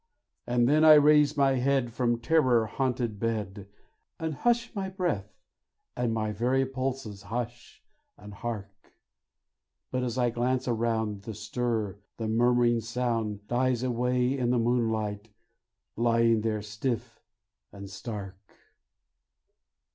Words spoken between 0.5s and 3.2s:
then I raise my head From terror haunted